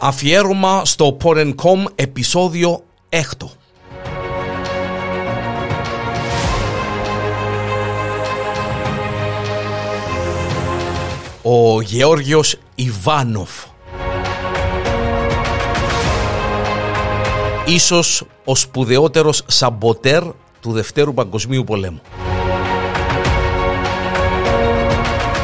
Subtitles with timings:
[0.00, 3.18] Αφιέρωμα στο Porencom επεισόδιο 6.
[11.42, 13.50] Ο Γεώργιος Ιβάνοφ
[17.66, 20.22] Ίσως ο σπουδαιότερος σαμποτέρ
[20.60, 22.00] του Δευτέρου Παγκοσμίου Πολέμου.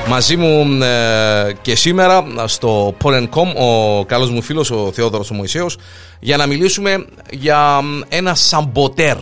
[0.09, 5.79] Μαζί μου ε, και σήμερα στο Porencom ο καλός μου φίλος ο Θεόδωρος ο Μωυσέος
[6.21, 9.17] για να μιλήσουμε για ένα σαμποτέρ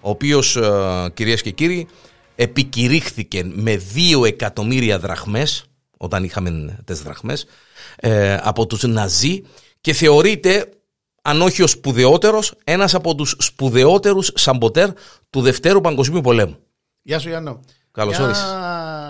[0.00, 1.86] ο οποίος ε, κυρίες και κύριοι
[2.34, 5.64] επικηρύχθηκε με δύο εκατομμύρια δραχμές
[5.96, 7.46] όταν είχαμε τις δραχμές
[7.96, 9.42] ε, από τους Ναζί
[9.80, 10.68] και θεωρείται
[11.22, 14.88] αν όχι ο σπουδαιότερος ένας από τους σπουδαιότερους σαμποτέρ
[15.30, 16.56] του Δευτέρου Παγκοσμίου Πολέμου.
[17.02, 17.60] Γεια σου Γιάννο.
[17.92, 18.44] Καλώς Μια όρισες.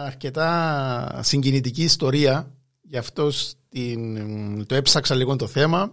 [0.07, 2.51] Αρκετά συγκινητική ιστορία.
[2.83, 5.93] Γι' αυτό στην- το έψαξα λίγο το θέμα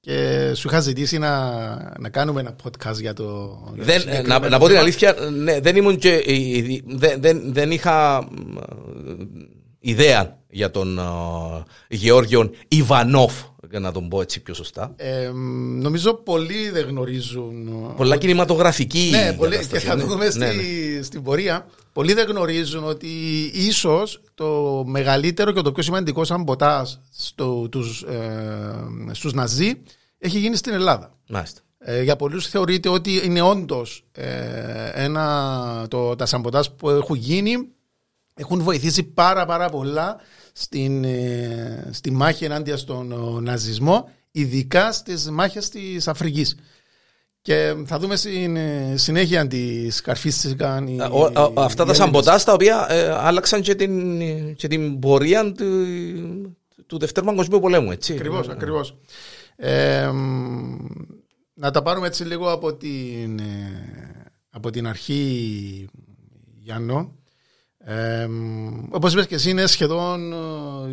[0.00, 1.50] και σου είχα ζητήσει να,
[2.00, 3.58] να κάνουμε ένα podcast για το.
[3.74, 4.80] για το Δεν, συγκεκριμένο να, να πω την θέμα.
[4.80, 6.10] αλήθεια, ναι, δεν ήμουν και.
[6.12, 8.62] ε, ε, Δεν, δεν, δεν είχα μ, ε,
[9.78, 11.02] ιδέα για τον ε,
[11.88, 13.32] Γεώργιον Ιβανόφ,
[13.70, 14.92] για να τον πω έτσι πιο σωστά.
[14.96, 15.30] Ε,
[15.80, 17.92] νομίζω πολλοί δεν γνωρίζουν.
[17.96, 19.08] Πολλά κινηματογραφική.
[19.10, 20.02] Ναι, πολλοί, και κατάσταση, θα ναι.
[20.02, 21.02] το δούμε στη, Ναι, ναι.
[21.02, 21.66] στην πορεία.
[21.92, 23.08] Πολλοί δεν γνωρίζουν ότι
[23.54, 29.72] ίσως το μεγαλύτερο και το πιο σημαντικό σαμποτάζ στο, τους, ε, στους Ναζί
[30.18, 31.14] έχει γίνει στην Ελλάδα.
[31.28, 31.60] Μάλιστα.
[31.78, 37.56] Ε, για πολλούς θεωρείται ότι είναι όντως ε, ένα, το, τα σαμποτάζ που έχουν γίνει
[38.34, 40.16] έχουν βοηθήσει πάρα πάρα πολλά
[40.58, 46.56] στην, ε, στη μάχη ενάντια στον ε, ναζισμό ειδικά στις μάχες της Αφρικής.
[47.42, 51.62] Και θα δούμε στην ε, συνέχεια τις καρφίστηκαν οι, Ε, ο- ο- οι αυτά τα
[51.82, 51.96] Έλληνες.
[51.96, 55.86] σαμποτάζ τα οποία ε, άλλαξαν και την, και την πορεία του,
[56.86, 58.12] του Δευτέρου Παγκοσμίου Πολέμου, έτσι.
[58.12, 58.96] Ακριβώς, ακριβώς.
[59.56, 60.76] Ε, μ,
[61.54, 65.88] να τα πάρουμε έτσι λίγο από την, ε, από την αρχή,
[66.58, 67.14] Γιάννο.
[67.88, 70.36] Ε, μ, όπως είπες και εσύ είναι σχεδόν ε,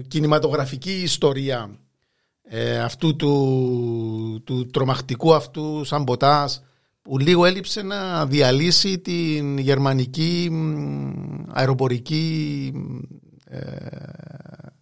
[0.07, 1.69] κινηματογραφική ιστορία
[2.43, 6.53] ε, αυτού του, του τρομακτικού αυτού σαμποτάζ
[7.01, 11.11] που λίγο έλειψε να διαλύσει την γερμανική μ,
[11.51, 12.71] αεροπορική
[13.45, 13.59] ε,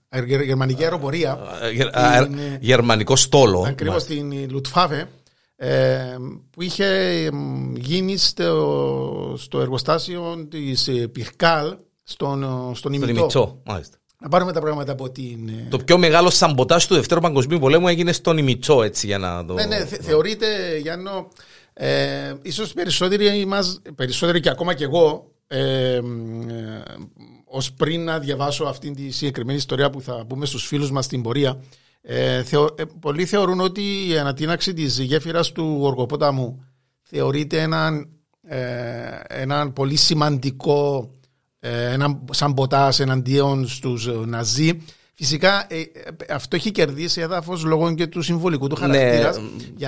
[0.10, 3.60] αερ- γερμανική αεροπορία Ε, γερ- α, Είναι- Γερμανικό στόλο.
[3.68, 4.14] Ακριβώς Μάλιστα.
[4.36, 5.10] στην Λουτφάβε
[5.56, 6.16] ε,
[6.50, 6.86] που είχε
[7.32, 11.76] εμ, γίνει στο, στο εργοστάσιο της ε, Πυρκάλ
[12.12, 13.12] στον, ε, στον Στον ημιτό.
[13.12, 13.98] Ημιτσό, μάλιστα.
[14.20, 15.48] Να πάρουμε τα πράγματα από την...
[15.48, 19.46] ε, Το πιο μεγάλο σαμποτάζ του Δευτέρου Παγκοσμίου Πολέμου έγινε στον Ημιτσό, έτσι για να
[19.46, 19.54] το.
[19.54, 21.28] Ναι, ναι, θε- θεωρείται, Γιάννο,
[21.74, 26.02] ε, ίσως περισσότεροι, μας, περισσότεροι και ακόμα και εγώ, ε, ε,
[27.46, 31.22] ως πριν να διαβάσω αυτή τη συγκεκριμένη ιστορία που θα πούμε στους φίλους μας στην
[31.22, 31.62] πορεία,
[32.02, 36.64] ε, θεω, ε, πολλοί θεωρούν ότι η ανατείναξη της γέφυρας του Οργοπόταμου
[37.02, 38.10] θεωρείται έναν,
[38.48, 38.60] ε,
[39.28, 41.10] έναν πολύ σημαντικό
[41.64, 44.78] ε, έναν σαμποτάζ εναντίον στους ε, Ναζί.
[45.14, 45.84] Φυσικά ε, ε,
[46.34, 49.40] αυτό έχει κερδίσει έδαφος λόγω και του συμβολικού του Ναι, χαρακτήρας.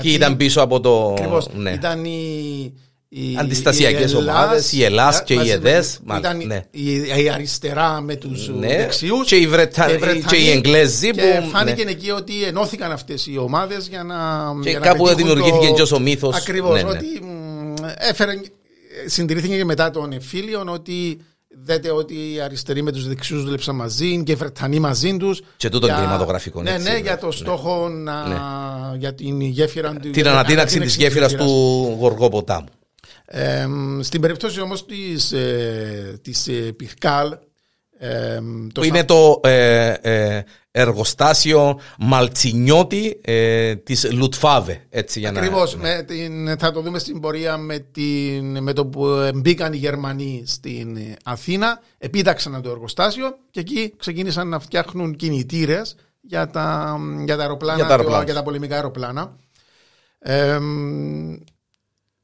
[0.02, 1.10] και ήταν πίσω από το.
[1.18, 1.72] Ακριβώς, ναι.
[1.72, 2.74] Ήταν οι,
[3.10, 6.34] οι Αντιστασιακές η Ελλάς, ομάδες, η Ελλάς α, και οι μαζί με- ΕΔΕΣ, Ήταν μάλιστα,
[6.46, 6.66] ναι.
[6.72, 10.50] η, η αριστερά με τους Ναι, δεξιούς και οι Βρετα- και και οι Βρετανοί.
[10.50, 11.92] Εγγλέζοι και που- φάνηκε ναι.
[11.92, 14.16] εκεί ότι ενώθηκαν αυτές οι ομάδες για να
[14.64, 16.36] Και για να κάπου πετύχουν δημιουργήθηκε το- και ως ο μύθος.
[16.36, 16.90] Ακριβώς, Ναι, ναι.
[16.98, 18.32] ότι μ, έφερε,
[19.08, 21.20] συντηρήθηκε και μετά των εμφύλιων ότι
[21.64, 25.42] δέτε ότι οι αριστεροί με τους δεξιούς δούλεψαν μαζί και οι Βρετανοί μαζί τους.
[25.58, 27.00] Και τούτον για- κινηματογραφικό, Ναι, έτσι, ναι, ναι.
[27.00, 28.98] για το στόχο να, Ναι.
[28.98, 30.10] για την γέφυρα του.
[30.10, 31.46] Την ανατείναξη της γέφυρας του
[32.00, 32.68] Γοργοποτάμου.
[33.26, 33.68] Ε,
[34.02, 37.38] στην περίπτωση όμως της, ε, της ε, Πυρκάλ
[38.06, 38.40] ε,
[38.72, 44.86] το Που είναι το ε, ε, εργοστάσιο Μαλτσινιώτη ε, της Λουτφάβε.
[44.90, 48.86] Έτσι, για Ακριβώς, να, με την, θα το δούμε στην πορεία με, την, με το
[48.86, 55.16] που μπήκαν οι Γερμανοί στην ε, Αθήνα, επίταξαν το εργοστάσιο και εκεί ξεκίνησαν να φτιάχνουν
[55.16, 58.24] κινητήρες για τα, για τα αεροπλάνα, Για τα αεροπλάνα.
[58.24, 59.36] και- για τα πολεμικά αεροπλάνα.
[60.20, 60.60] Ε,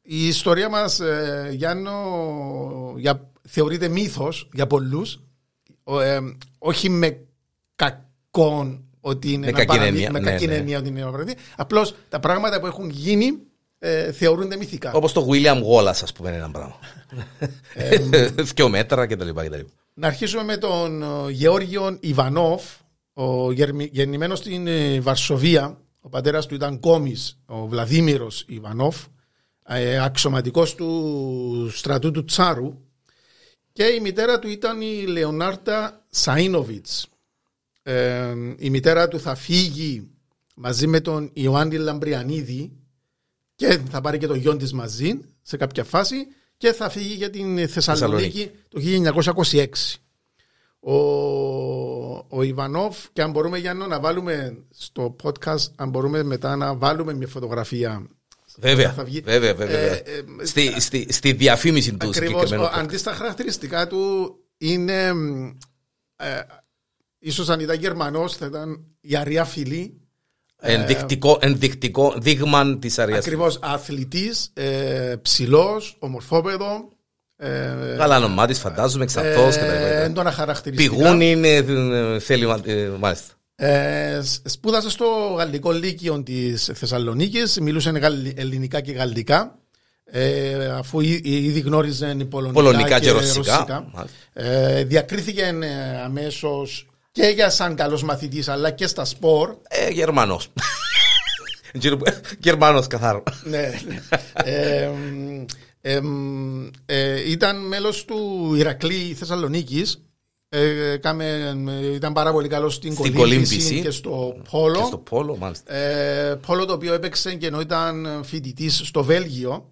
[0.02, 1.92] η ιστορία μας, ε, Γιάννο,
[2.98, 5.29] για, θεωρείται μύθος για πολλούς, Ο,
[6.02, 6.20] ε,
[6.58, 7.26] όχι με
[7.76, 10.56] κακόν ότι είναι Με ένα κακή παραδεί- έννοια, με ναι, κακή ναι.
[10.56, 11.42] έννοια ότι είναι ένα παραδείγμα.
[11.56, 13.38] Απλώς τα πράγματα που έχουν γίνει
[13.80, 14.92] ε, θεωρούνται μυθικά.
[14.94, 16.76] Όπως το William Wallace, ας πούμε, ένα πράγμα.
[18.56, 19.30] Δυο μέτρα κτλ.
[19.30, 19.60] κτλ.
[19.94, 22.64] Να αρχίσουμε με τον ε, Γεώργιο Ιβανόφ,
[23.14, 25.78] ο γερμι- γεννημένος στην ε, Βαρσοβία.
[26.02, 28.98] Ο πατέρας του ήταν κόμις, ο Βλαδίμηρος Ιβανόφ,
[29.68, 32.74] ε, αξιωματικός του στρατού του Τσάρου
[33.80, 37.04] και η μητέρα του ήταν η Λεωνάρτα Σαΐνοβιτς.
[37.84, 40.10] Ε, η μητέρα του θα φύγει
[40.56, 42.72] μαζί με τον Ιωάννη Λαμπριανίδη
[43.56, 46.28] και θα πάρει και το γιο της μαζί σε κάποια φάση
[46.58, 48.82] και θα φύγει για την Θεσσαλονίκη το
[49.52, 49.66] 1926.
[50.80, 50.94] Ο,
[52.30, 57.14] ο Ιβανόφ και αν μπορούμε για να βάλουμε στο podcast αν μπορούμε μετά να βάλουμε
[57.14, 58.08] μια φωτογραφία
[58.60, 59.80] Βέβαια, βέβαια, βέβαια.
[59.80, 60.04] Ε,
[60.42, 62.66] ε, στη, στη, στη, διαφήμιση του συγκεκριμένου.
[62.66, 65.14] Αντί στα χαρακτηριστικά του είναι
[66.16, 66.42] ε,
[67.20, 70.00] ίσως αν ήταν Γερμανός θα ήταν η αριά φιλή
[70.62, 73.18] Ενδεικτικό, ενδεικτικό δείγμα της αριά.
[73.18, 76.90] Ακριβώς αθλητής, ε, ψηλός, ομορφόπεδο.
[77.36, 80.96] Ε, Καλά όνομά τη, φαντάζομαι, εξαρτώ ε, και τα Έντονα χαρακτηριστικά.
[80.96, 81.64] Πηγούν είναι,
[82.20, 82.46] θέλει,
[83.00, 83.34] μάλιστα.
[83.62, 85.06] Ε, σπούδασες στο
[85.38, 87.92] Γαλλικό Λύκειο της Θεσσαλονίκης, μιλούσε
[88.36, 89.58] ελληνικά και γαλλικά.
[90.06, 93.56] Ε, αφού ήδη γνώριζε πολωνικά, πολωνικά και, και ρωσικά.
[93.56, 93.86] ρωσικά.
[94.34, 99.56] Ε, διακρίθηκε ε, αμέσως και για σαν καλός μαθητής, αλλά και στα σπορ.
[99.68, 100.52] Ε, Γερμανός.
[102.40, 103.24] Γερμανός καθαρό.
[103.44, 103.72] ναι.
[103.88, 104.00] ναι.
[105.82, 106.02] ε,
[106.86, 110.02] ε, ήταν μέλος του Ηρακλή Θεσσαλονίκης
[110.50, 111.56] ε, κάμε,
[111.94, 114.80] ήταν πάρα πολύ καλό στην, στην κολύμβηση και στο πόλο.
[114.80, 115.74] Και στο πόλο, μάλιστα.
[115.74, 119.70] Ε, πόλο το οποίο έπαιξε και ενώ ήταν φοιτητής στο Βέλγιο.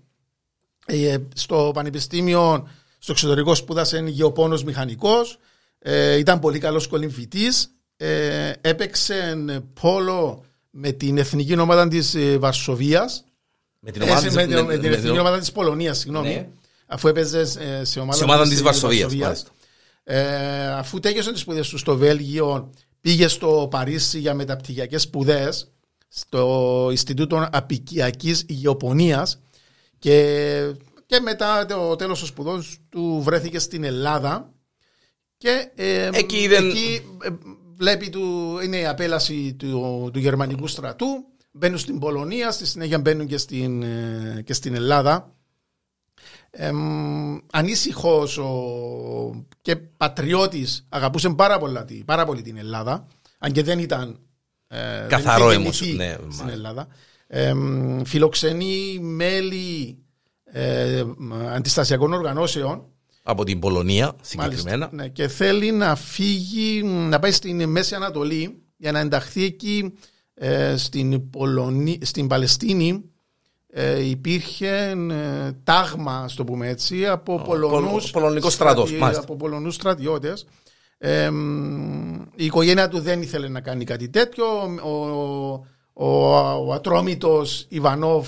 [0.89, 2.68] Ε, στο πανεπιστήμιο,
[3.00, 5.39] στο εξωτερικό σπούδασε γεωπόνος μηχανικός.
[5.79, 7.71] Ε, ήταν πολύ καλός κολυμβητής.
[7.97, 9.35] Ε, έπαιξε
[9.81, 13.23] πόλο με την εθνική ομάδα της ε, Βαρσοβίας.
[13.80, 16.27] Με την, ομάδα, με, με, με την εθνική ομάδα της Πολωνίας, συγγνώμη.
[16.27, 16.47] Ναι.
[16.85, 19.45] Αφού έπαιζες σε ομάδα, σε ομάδα της, της Βαρσοβίας.
[20.09, 22.69] Ε, αφού τέλειωσε τις σπουδές τους στο Βέλγιο,
[23.01, 25.71] πήγε στο Παρίσι για μεταπτυχιακές σπουδές
[26.07, 29.42] στο Ινστιτούτο Απικιακής Γεωπονίας
[30.00, 30.74] και,
[31.06, 34.54] και μετά το τέλος των σπουδών του βρέθηκε στην Ελλάδα
[35.38, 36.69] και ε, εκεί, δεν...
[36.69, 37.30] εκεί ε,
[37.75, 41.07] βλέπει του, είναι η απέλαση του, του γερμανικού στρατού
[41.51, 45.37] μπαίνουν στην Πολωνία, στη συνέχεια μπαίνουν και στην, ε, και στην Ελλάδα
[47.51, 48.39] ανήσυχος
[49.62, 53.07] και πατριώτης, αγαπούσε πάρα, πολλά, πάρα πολύ την Ελλάδα,
[53.38, 54.19] αν και δεν ήταν.
[54.68, 55.95] Ε, Καθαρό εμούσιο.
[55.95, 56.88] Ναι, στην Ελλάδα.
[57.27, 57.54] Ε,
[58.06, 59.98] φιλοξενεί μέλη
[60.44, 61.04] ε,
[61.54, 62.86] αντιστασιακών οργανώσεων.
[63.24, 64.89] Από την Πολωνία συγκεκριμένα.
[64.92, 69.94] ναι, και θέλει να φύγει, να πάει στην Μέση Ανατολή για να ενταχθεί εκεί
[70.33, 73.04] ε, στην, Πολωνή, στην Παλαιστίνη
[73.79, 80.47] ε, υπήρχε ε, τάγμα, στο πούμε έτσι, από Πολωνούς, Πολωνικός στρατός, από Πολωνούς στρατιώτες.
[80.97, 81.29] Ε,
[82.35, 84.45] η οικογένεια του δεν ήθελε να κάνει κάτι τέτοιο.
[84.83, 85.51] Ο,
[85.94, 86.38] ο,
[86.68, 88.27] ο ατρόμητος Ιβανόβ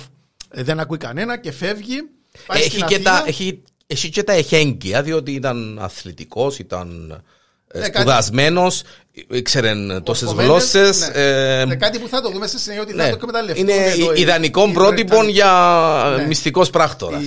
[0.50, 2.00] ε, δεν ακούει κανένα και φεύγει.
[2.48, 7.22] έχει, και τα, έχει, έχει και τα εχέγγυα, διότι ήταν αθλητικός, ήταν
[7.72, 8.84] ε, σπουδασμένος,
[9.32, 9.74] ήξερε
[10.04, 10.80] τόσε γλώσσε.
[10.80, 11.22] Ναι.
[11.22, 13.10] Ε, ε, κάτι που θα το δούμε στη συνέχεια ότι θα ναι.
[13.10, 13.68] το εκμεταλλευτούν.
[13.68, 16.26] Είναι ιδανικό πρότυπο για ναι.
[16.26, 17.22] μυστικός πράκτορα.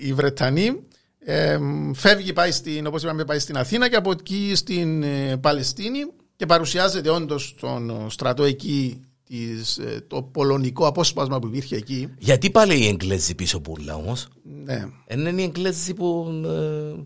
[0.00, 0.80] Οι, Βρετανοί
[1.24, 1.58] ε,
[1.94, 5.98] φεύγει, πάει στην, όπως είπαμε, πάει στην Αθήνα και από εκεί στην ε, Παλαιστίνη
[6.36, 12.08] και παρουσιάζεται όντως στον στρατό εκεί της, το πολωνικό απόσπασμα που υπήρχε εκεί.
[12.18, 14.28] Γιατί πάλι οι Εγγλέζοι πίσω πουλά όμως;
[14.64, 14.86] Ναι.
[15.08, 17.04] Είναι οι Εγγλέζοι που ε,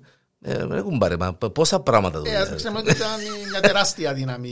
[0.72, 1.16] έχουν πάρει,
[1.52, 2.52] πόσα πράγματα δουλεύουν.
[2.52, 3.08] Ε, ξέρουμε ότι ήταν
[3.50, 4.48] μια τεράστια δύναμη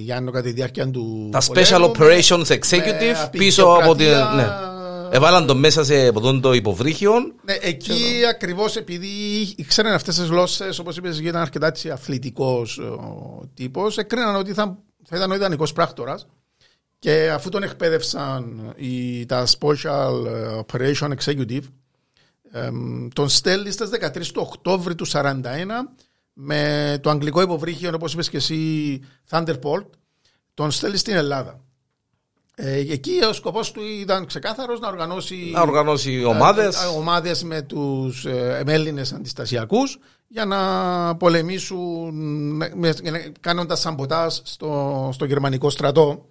[0.00, 1.28] για κατά τη διάρκεια του.
[1.32, 4.06] Τα Special Operations Executive πίσω από την.
[4.36, 4.48] Ναι.
[5.10, 7.12] Έβαλαν το μέσα σε από το υποβρύχιο.
[7.42, 9.06] Ναι, εκεί ακριβώς επειδή
[9.56, 12.80] ήξεραν αυτές τις γλώσσες, όπως είπες, ήταν αρκετά αθλητικός
[13.54, 16.26] τύπος, έκριναν ότι θα, θα ήταν ο ιδανικός πράκτορας.
[16.98, 20.12] Και αφού τον εκπαίδευσαν οι, τα Special
[20.66, 21.62] Operation Executive,
[23.12, 25.42] τον στέλνει στις 13 του Οκτώβρη του 1941
[26.32, 29.86] με το αγγλικό υποβρύχιο, όπως είπες και εσύ, Thunderbolt,
[30.54, 31.64] τον στέλνει στην Ελλάδα.
[32.56, 36.82] Ε, εκεί ο σκοπός του ήταν ξεκάθαρος να οργανώσει, να οργανώσει ομάδες.
[36.82, 42.14] Ε, ομάδες με τους ε, Έλληνες αντιστασιακούς για να πολεμήσουν
[42.74, 42.94] με,
[43.40, 46.28] κάνοντας σαμποτάζ στο, στο γερμανικό στρατό.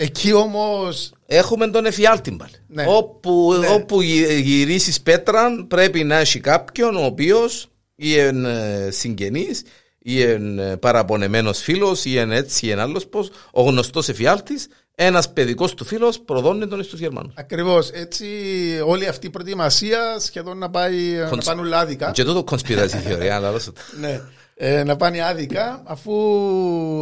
[0.00, 0.88] Ε, Εκεί όμω.
[1.26, 2.52] Έχουμε τον εφιάλτη πάλι.
[2.66, 2.84] Ναι.
[2.88, 3.68] Όπου, ναι.
[3.68, 9.62] όπου γυρίσεις πέτρα, πρέπει να έχει κάποιον ο οποίος ή είναι συγγενής,
[9.98, 13.30] ή είναι παραπονεμένος φίλος, ή είναι έτσι ή είναι άλλος πώς.
[13.50, 17.32] Ο γνωστός εφιάλτης, ένας παιδικός του φίλος προδώνει τον στου Γερμανού.
[17.34, 17.90] Ακριβώς.
[17.90, 18.26] Έτσι,
[18.84, 21.46] όλη αυτή η προετοιμασία σχεδόν να πάει Κονσ...
[21.46, 22.10] να πάνε λάδικα.
[22.10, 23.52] Και τούτο κονσπιράζει θεωρία, αλλά
[24.00, 24.20] Ναι
[24.60, 26.12] ε, να πάνε άδικα αφού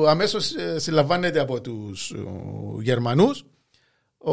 [0.08, 2.18] αμέσως ε, συλλαμβάνεται από τους ε,
[2.82, 3.44] Γερμανούς.
[4.18, 4.32] Ο,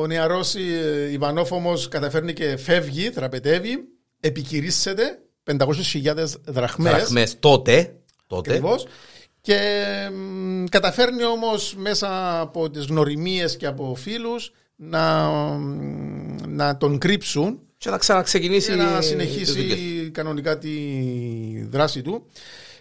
[0.00, 3.88] ο νεαρός ε, Ιβανόφ όμως καταφέρνει και φεύγει, τραπετεύει,
[4.20, 5.18] επικυρίσσεται
[5.58, 6.92] 500.000 δραχμές.
[6.92, 7.94] Δραχμές τότε.
[8.26, 8.50] τότε.
[8.50, 8.86] Ακριβώς.
[9.40, 9.58] Και
[10.12, 17.60] μ, καταφέρνει όμως μέσα από τις γνωριμίες και από φίλους να, μ, να τον κρύψουν
[17.76, 18.70] Και να ξαναξεκινήσει.
[18.70, 19.28] και να τις δουλειές.
[19.30, 20.68] συνεχίσει κανονικά τη
[21.62, 22.26] δράση του.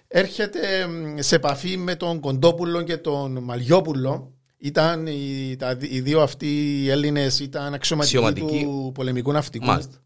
[0.08, 4.34] Έρχεται μ, σε επαφή με τον Κοντόπουλο και τον Μαλιόπουλο.
[4.58, 8.64] Ήταν οι, τα, οι δύο αυτοί οι Έλληνες ήταν αξιωματικοί Αξιωματικοί.
[8.64, 9.98] του πολεμικού ναυτικού Μάλιστα.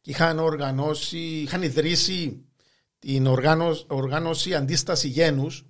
[0.00, 2.44] και είχαν οργανώσει, είχαν ιδρύσει
[2.98, 5.66] την οργάνωση, οργάνωση αντίστασης γένους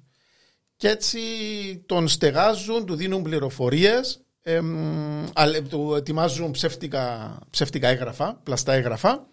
[0.76, 1.18] και έτσι
[1.86, 9.26] τον στεγάζουν, του δίνουν πληροφορίες, εμ, αλ- του ετοιμάζουν ψεύτικα, ψεύτικα έγγραφα, πλαστά έγγραφα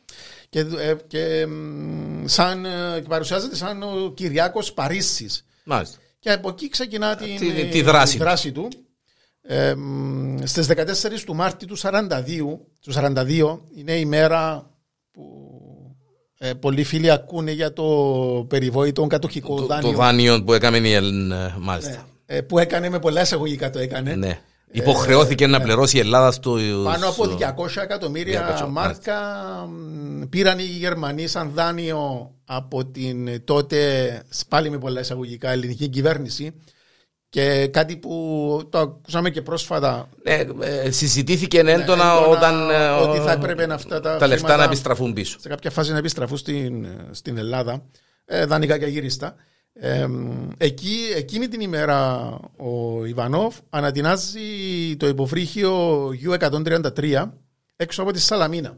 [0.50, 5.46] και, ε, και εμ, σαν, ε, και παρουσιάζεται σαν ο Κυριάκος Παρίσης.
[5.64, 5.98] Μάλιστα.
[6.20, 8.68] Και από εκεί ξεκινά την, τη- ε, τη δράση του.
[8.68, 8.68] του.
[9.42, 14.70] Ε, μ, στις 14 του Μάρτη του 42, του 42 είναι η μέρα
[15.12, 15.24] που
[16.38, 17.86] ε, πολλοί φίλοι ακούνε για το
[18.50, 22.08] περιβόητο κατοχικό Το, δάνειο το δάνειο που έκαμε η Έλληνα, μάλιστα.
[22.26, 24.16] ε, που έκανε με πολλά εισαγωγικά το έκανε.
[24.16, 24.40] Ναι.
[24.72, 26.58] Υποχρεώθηκε να πληρώσει η Ελλάδα στο.
[26.58, 29.16] Ε, Πάνω από 200 εκατομμύρια 200, μάρκα
[29.70, 36.52] μ, πήραν οι Γερμανοί σαν δάνειο από την τότε πάλι με πολλά εισαγωγικά ελληνική κυβέρνηση
[37.30, 42.70] και κάτι που το ακούσαμε και πρόσφατα Ναι, ε, συζητήθηκε έντονα, έντονα όταν.
[42.70, 45.40] ε, ότι ο- θα έπρεπε να αυτά τα τα λεφτά χρήματα- να επιστραφούν πίσω.
[45.40, 47.84] σε κάποια φάση να επιστραφούν στην, στην Ελλάδα,
[48.26, 49.36] ε, δανεικά και αγύριστα.
[49.74, 50.08] Ε,
[50.58, 57.30] εκεί, εκείνη την ημέρα ο Ιβανόφ ανατινάζει το υποβρύχιο U-133
[57.76, 58.78] έξω από τη Σαλαμίνα.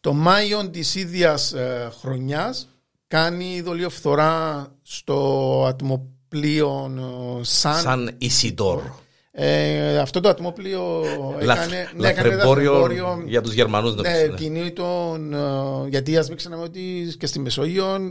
[0.00, 2.68] Το Μάιο της ίδιας ε, χρονιάς
[3.06, 8.82] κάνει δολιοφθορά στο ατμοπλοίο ε, Σαν, Σαν Ισидόρ.
[9.30, 11.04] ε, αυτό το ατμόπλιο
[11.40, 13.94] έκανε, ναι, έκανε Λαθρεμπόριο λαθρεμπόριο για τους Γερμανούς.
[13.94, 15.32] ναι, κινεί τον.
[15.34, 18.08] ε, γιατί ας μην ξεχνάμε ότι και στη Μεσόγειο.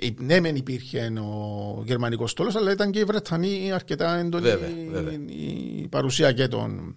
[0.00, 4.68] Και- Ναι, μεν υπήρχε ο γερμανικός στόλος, αλλά ήταν και οι Βρετανοί αρκετά έντονη Βέβαια,
[4.90, 5.12] βέβαια.
[5.28, 6.96] η παρουσία και των,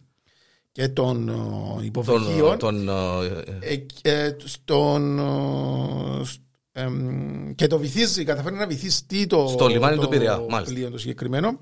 [0.71, 2.57] και των ε, Τον, υποβρυχίων.
[2.57, 2.93] τον, ε,
[3.59, 3.85] Ε,
[4.25, 10.01] ε, στον, ε, σ- εμ, και το βυθίζει, καταφέρει να βυθιστεί το, Στο λιμάνι το
[10.01, 10.73] του Πειραιά, μάλιστα.
[10.73, 11.59] πλοίο το συγκεκριμένο.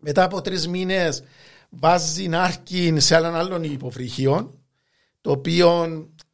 [0.00, 1.22] Μετά από τρεις μήνες
[1.70, 4.50] βάζει νάρκιν σε έναν άλλον υποβρυχίο,
[5.20, 5.86] το οποίο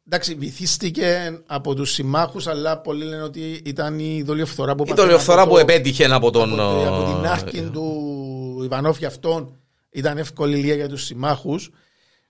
[0.05, 5.05] εντάξει, βυθίστηκε από τους συμμάχους, αλλά πολλοί λένε ότι ήταν η δολιοφθορά που η πάθαινε
[5.07, 6.47] δολιοφθορά από που το- επέτυχε από τον.
[6.49, 9.55] από, το- από ε, την άρκιν του Ιβανόφ για αυτόν
[9.89, 11.69] ήταν εύκολη λία για τους συμμάχους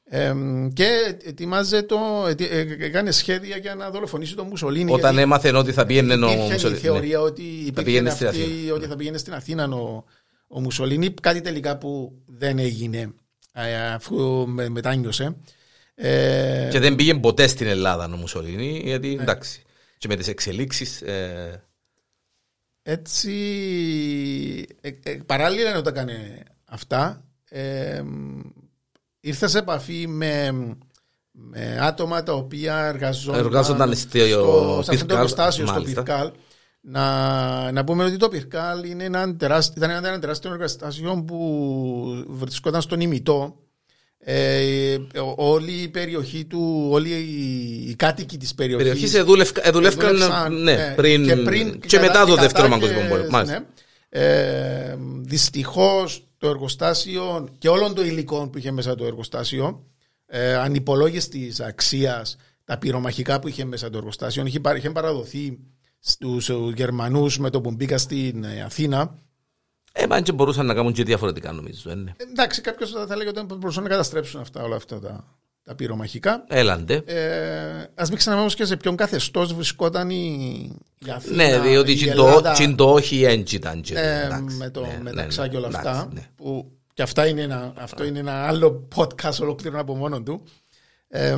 [0.09, 1.97] Εμ, και ετοιμάζε το,
[2.29, 6.13] ετι- ε, έκανε σχέδια για να δολοφονήσει τον Μουσολίνη Όταν γιατί έμαθε ότι θα πήγαινε
[6.13, 6.79] ο υπήρχε η Μουσολίνη.
[6.79, 8.73] θεωρία ότι, υπήρχε πηγαίνει στην αυτή, Αθήνα.
[8.73, 10.03] ότι θα πήγαινε στην Αθήνα ο,
[10.47, 13.13] ο Μουσολίνη κάτι τελικά που δεν έγινε
[13.53, 15.35] ε, αφού με, μετάνιωσε
[15.95, 19.21] ε, Και δεν πήγε ποτέ στην Ελλάδα ο Μουσολίνη, γιατί Ναι.
[19.21, 19.61] εντάξει.
[19.97, 21.01] Και με τις εξελίξεις.
[21.01, 21.63] Ε,
[22.83, 23.31] Έτσι,
[24.81, 28.03] ε, ε, παράλληλα να τα έκανε αυτά, ε,
[29.19, 30.51] ήρθες σε επαφή με,
[31.31, 36.03] με άτομα τα οποία εργαζόταν, Εργάζονταν στο σε αυτό το Πυρκάλ, εργοστάσιο στο μάλιστα.
[36.03, 36.31] Πυρκάλ.
[36.87, 42.81] Να, να πούμε ότι το Πυρκάλ είναι ένα τεράστιο, ήταν ένα τεράστιο εργοστάσιο που βρισκόταν
[42.81, 43.64] στον ημιτό.
[44.27, 44.97] Ε,
[45.35, 50.93] όλη η περιοχή του, όλοι οι, οι κάτοικοι της περιοχής περιοχής δούλευκαν δούλεψαν, ναι, ναι,
[50.95, 53.29] πριν, και, κατά- μετά το και δεύτερο κατά παγκόσμιο και- πόλεμο.
[53.29, 53.59] Μάλιστα.
[53.59, 53.65] ναι.
[54.09, 59.85] Ε, Δυστυχώς το εργοστάσιο και όλων το υλικό που είχε μέσα το εργοστάσιο,
[60.25, 65.57] ε, ανυπολόγιστη αξίας τα πυρομαχικά που είχε μέσα το εργοστάσιο, είχε, παρα- είχε παραδοθεί
[65.99, 69.19] στους Γερμανούς με το που μπήκα στην ε, Αθήνα.
[69.97, 71.89] Ε, μα και μπορούσαν να κάνουν και διαφορετικά νομίζω.
[71.89, 72.11] ε, ναι.
[72.17, 75.23] Ε, εντάξει, κάποιος θα έλεγε ότι μπορούσαν να καταστρέψουν αυτά, όλα αυτά τα,
[75.63, 76.43] τα πυρομαχικά.
[76.47, 77.01] Έλαντε.
[77.05, 80.25] Ε, Α μην ξεχνάμε όμως και σε ποιον καθεστώς βρισκόταν η,
[81.05, 81.35] η Αθήνα.
[81.35, 83.81] Ναι, διότι η τσιν το- Ελλάδα, τσιν το όχι έτσι ήταν.
[83.81, 85.89] και, ε, εντάξει, με το ναι, μεταξά ναι, και όλα ναι, αυτά.
[85.89, 86.27] εντάξει, ναι.
[86.35, 90.43] Που, και αυτά είναι ένα, αυτό είναι ένα άλλο podcast ολόκληρο από μόνο του.
[91.07, 91.35] Ε,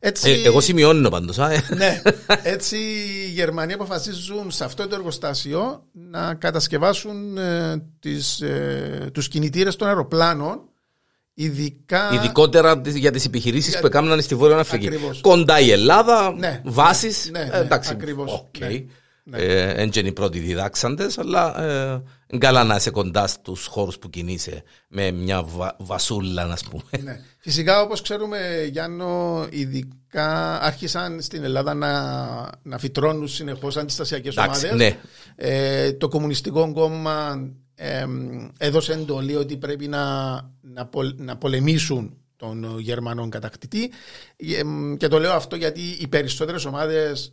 [0.00, 1.38] έτσι, Ε, εγώ σημειώνω πάντως.
[1.38, 1.62] α, ε.
[1.76, 2.02] ναι,
[2.42, 9.76] έτσι οι Γερμανοί αποφασίζουν σε αυτό το εργοστάσιο να κατασκευάσουν ε, τις, ε, τους κινητήρες
[9.76, 10.60] των αεροπλάνων
[11.34, 14.86] ειδικά Ειδικότερα τις- για τις επιχειρήσεις Για- που έκαναν στη Βόρεια Αφρική.
[14.86, 15.20] Ακριβώς.
[15.20, 16.60] Κοντά η Ελλάδα, Ναι.
[16.64, 17.28] βάσεις.
[17.32, 17.90] Ναι, ναι, εντάξει.
[17.92, 18.32] ακριβώς.
[18.32, 18.54] οκ.
[19.30, 19.38] Ναι.
[19.38, 23.66] Ε, Εν και είναι οι πρώτοι διδάξαντες, αλλά ε, είναι καλά να είσαι κοντά στους
[23.66, 27.02] χώρους που κινείσαι με μια βα- βασούλα, α πούμε.
[27.02, 27.20] Ναι.
[27.38, 31.90] Φυσικά, όπως ξέρουμε, Γιάννο, ειδικά άρχισαν στην Ελλάδα να,
[32.62, 34.86] να φυτρώνουν συνεχώς αντιστασιακές Εντάξει, ομάδες.
[34.86, 34.98] ναι.
[35.36, 38.04] Ε, το Κομμουνιστικό Κόμμα ε,
[38.58, 43.90] έδωσε εντολή ότι πρέπει να, να, πολ- να πολεμήσουν τον Γερμανό κατακτητή.
[44.58, 47.32] Ε, μ, και το λέω αυτό γιατί οι περισσότερες ομάδες ε,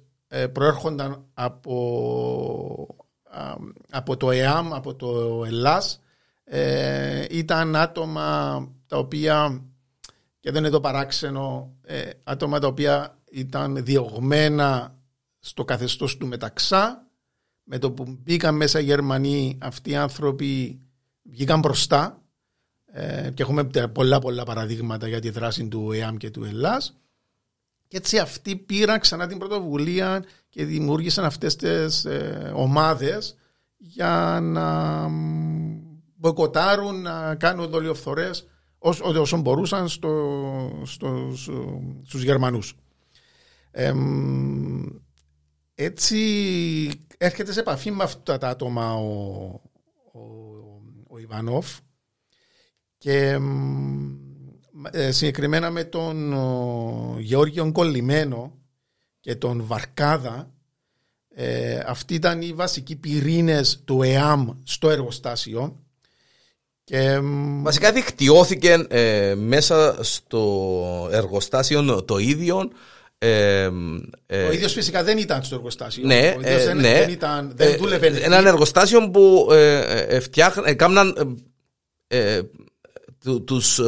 [0.52, 2.96] προέρχονταν από,
[3.90, 6.00] από το ΕΑΜ, από το ΕΛΑΣ.
[6.44, 9.64] Ε, ήταν άτομα τα οποία
[10.40, 14.96] και δεν είναι το παράξενο ε, άτομα τα οποία ήταν διωγμένα
[15.40, 17.08] στο καθεστώς του μεταξά.
[17.64, 20.82] Με το που μπήκαν μέσα οι Γερμανοί αυτοί οι άνθρωποι
[21.24, 22.22] βγήκαν μπροστά.
[22.86, 23.64] Ε, και έχουμε
[23.94, 26.96] πολλά πολλά παραδείγματα για τη δράση του ΕΑΜ και του ΕΛΑΣ
[27.96, 33.38] και έτσι αυτοί πήραν ξανά την πρωτοβουλία και δημιούργησαν αυτές τις ε, ομάδες
[33.78, 35.08] για να
[36.16, 38.48] μποϊκοτάρουν, να κάνουν δολιοφθορές
[38.78, 41.34] όσο μπορούσαν στο, στο,
[42.04, 42.76] στους Γερμανούς.
[45.76, 46.20] έτσι
[47.18, 49.12] έρχεται σε επαφή με αυτά τα άτομα ο,
[50.12, 50.22] ο,
[51.08, 51.78] ο Ιβανόφ
[52.98, 53.40] και ε,
[55.10, 56.34] συγκεκριμένα με τον
[57.20, 58.54] Γεώργιο Κολλημένο
[59.20, 60.50] και τον Βαρκάδα
[61.36, 65.80] ε, αυτοί ήταν οι βασικοί πυρήνες του ΕΑΜ στο εργοστάσιο
[66.84, 67.20] και...
[67.62, 72.70] Βασικά δικτυώθηκε ε, μέσα στο εργοστάσιο το ίδιο
[73.18, 73.70] ε,
[74.26, 76.06] ε, ο ίδιος φυσικά δεν ήταν στο εργοστάσιο.
[76.06, 76.94] Ναι, δεν, ναι.
[76.94, 78.08] δεν, ήταν, δεν δούλευε.
[78.08, 80.20] Ένα εργοστάσιο που ε,
[80.66, 81.38] έκαναν
[82.08, 82.42] του,
[83.46, 83.80] τους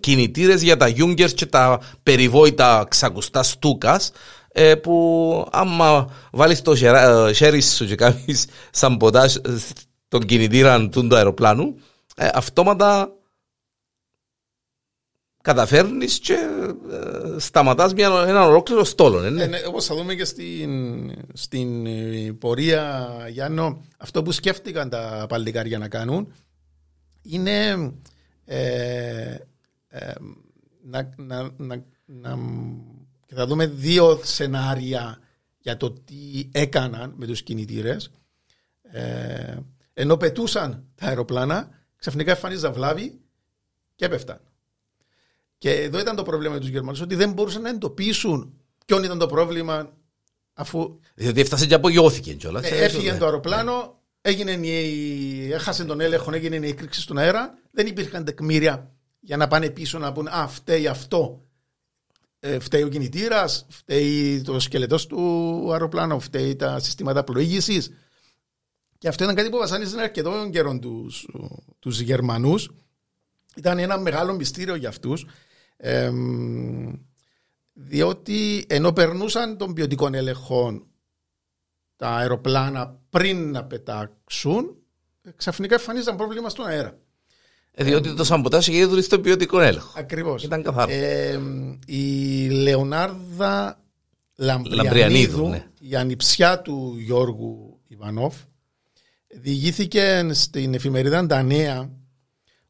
[0.00, 4.10] κινητήρες για τα Junckers και τα περιβόητα ξακουστά στούκας
[4.82, 6.76] που άμα βάλεις το
[7.32, 9.28] χέρις σου και κάνεις σαν ποτά
[10.08, 11.76] τον κινητήρα του αεροπλάνου
[12.16, 13.12] ε, αυτόματα
[15.42, 19.22] καταφέρνεις και ε, σταματάς μια, ένα ολόκληρο στόλο.
[19.22, 24.88] Ε, ναι, ναι, όπως θα δούμε και στην, στην ε, πορεία Γιάννο, αυτό που σκέφτηκαν
[24.88, 26.32] τα παλικάρια να κάνουν
[27.22, 27.92] είναι ε, ε,
[30.82, 32.38] να, να, να, να,
[33.26, 35.18] και θα δούμε δύο σενάρια
[35.58, 38.10] για το τι έκαναν με τους κινητήρες
[38.82, 39.56] ε,
[39.94, 43.20] ενώ πετούσαν τα αεροπλάνα ξαφνικά εμφανίζαν βλάβη
[43.94, 44.40] και έπεφταν.
[45.58, 49.18] Και εδώ ήταν το πρόβλημα με τους Γερμανούς, ότι δεν μπορούσαν να εντοπίσουν ποιον ήταν
[49.18, 49.92] το πρόβλημα
[50.54, 50.98] αφού.
[51.14, 52.70] Διότι έφτασε και απογειώθηκε κιόλας.
[52.70, 55.52] Ε, έφυγε το αεροπλάνο, έγινε η...
[55.52, 57.58] έχασε τον έλεγχο, έγινε η εκρήξη στον αέρα.
[57.70, 61.46] Δεν υπήρχαν τεκμήρια για να πάνε πίσω να πούνε Α, φταίει αυτό.
[62.40, 67.90] Ε, φταίει ο κινητήρας, φταίει το σκελετός του αεροπλάνου, φταίει τα συστήματα πλοήγησης.
[68.98, 71.26] Και αυτό ήταν κάτι που βασάνιζε αρκετό καιρό τους
[71.78, 72.70] τους Γερμανούς.
[73.56, 75.26] Ήταν ένα μεγάλο μυστήριο για αυτούς.
[77.72, 80.86] διότι ενώ περνούσαν των ποιοτικών ελεγχών
[81.96, 84.76] τα αεροπλάνα πριν να πετάξουν,
[85.36, 86.98] ξαφνικά εμφανίζαν πρόβλημα στον αέρα.
[87.72, 89.92] Ε, διότι το σαμποτάζ είχε δουλειά στο ποιοτικό έλεγχο.
[89.98, 90.42] Ακριβώς.
[90.42, 90.92] Ήταν καθαρό.
[90.92, 91.40] Ε,
[91.86, 93.80] η Λεωνάρδα
[94.36, 95.66] Λαμπριανίδου, Λαμπριανίδου ναι.
[95.80, 98.34] η ανιψιά του Γιώργου Ιβανόφ,
[99.28, 101.90] διηγήθηκε στην εφημερίδα Τα Νέα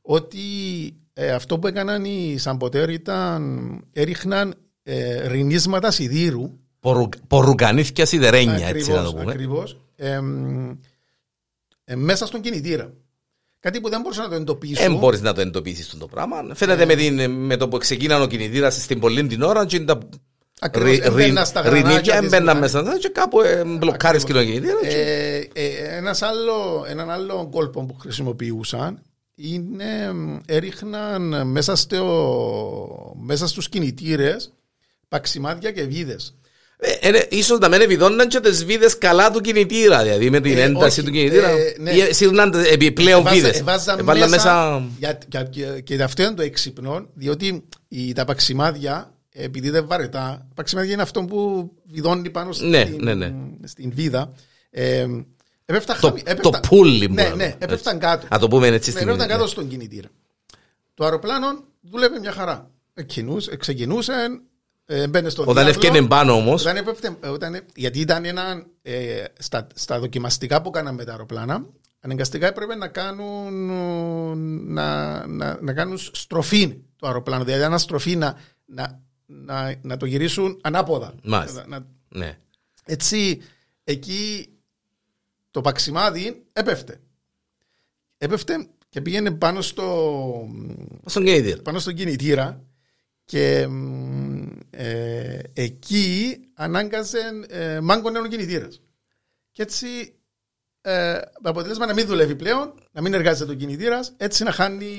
[0.00, 0.40] ότι
[1.12, 6.58] ε, αυτό που έκαναν οι Σαμποτέρ ήταν έριχναν ε, ρινίσματα σιδήρου.
[6.86, 9.32] Πορου, πορουκανίθια σιδερένια, έτσι να το πούμε.
[9.32, 9.76] Ακριβώς.
[9.96, 10.20] Ε,
[11.94, 12.92] μέσα στον κινητήρα.
[13.60, 14.82] Κάτι που δεν μπορούσα να το εντοπίσω.
[14.82, 16.36] Δεν μπορείς να το εντοπίσεις το πράγμα.
[16.54, 19.98] Φαίνεται με, την, με το που ξεκίνησε ο κινητήρας στην πολλή την ώρα, και τα
[21.64, 24.78] Ρινίκια έμπαινα μέσα και κάπου ε, μπλοκάρεις κιλογεννήτηρα.
[24.82, 26.02] Ε, ε,
[26.88, 29.02] έναν άλλο κόλπο που χρησιμοποιούσαν
[29.34, 30.12] είναι
[30.46, 34.52] έριχναν μέσα, στο, μέσα στους κινητήρες
[35.08, 36.34] παξιμάδια και βίδες.
[36.78, 40.58] Ε, ε, ίσως να μην επιδώναν και τις βίδες καλά του κινητήρα, δηλαδή με την
[40.58, 41.48] ε, ένταση του κινητήρα.
[41.48, 41.92] Ε, ναι.
[42.10, 43.58] Σίγουρα επιπλέον βίδες.
[43.58, 49.70] Εβάζαν μέσα, Για, και, και, και αυτό είναι το έξυπνο, διότι η, τα παξιμάδια επειδή
[49.70, 53.32] δεν βαρετά, παξιμάδια είναι αυτό που βιδώνει πάνω στην, ναι, ναι, ναι.
[53.64, 54.32] στην βίδα.
[54.70, 55.06] Ε,
[55.64, 57.14] έπεφτα, το, έπεφτα, το πουλί μου.
[57.14, 58.26] Ναι, ναι, έπεφταν κάτω.
[58.30, 60.08] Να το πούμε έτσι ναι, Έπεφταν κάτω στον κινητήρα.
[60.94, 62.70] Το αεροπλάνο δούλευε μια χαρά.
[63.58, 64.42] Ξεκινούσε, ε, μπαίνε στο
[65.44, 66.66] Όταν έφτιανε πάνω όμως.
[67.74, 68.66] Γιατί ήταν ένα.
[68.82, 71.66] Ε, στα, στα δοκιμαστικά που κάναμε τα αεροπλάνα,
[72.00, 73.66] αναγκαστικά έπρεπε να κάνουν,
[74.72, 77.44] να, να, να κάνουν στροφή το αεροπλάνο.
[77.44, 81.14] Δηλαδή, ένα στροφή να, να, να, να το γυρίσουν ανάποδα.
[81.22, 81.64] Μάλιστα.
[81.66, 82.38] Να, ναι.
[82.84, 83.40] Έτσι,
[83.84, 84.48] εκεί
[85.50, 87.00] το παξιμάδι έπεφτε.
[88.18, 90.48] Έπεφτε και πήγαινε πάνω στο,
[91.04, 91.62] στον κινητήρα.
[91.62, 92.62] Πάνω στον κινητήρα
[93.24, 93.66] και
[94.76, 98.80] ε, εκεί ανάγκαζε ε, μάγκο ο κινητήρας.
[99.52, 100.14] Και έτσι
[100.80, 104.92] ε, το αποτέλεσμα να μην δουλεύει πλέον, να μην εργάζεται ο κινητήρας, έτσι να χάνει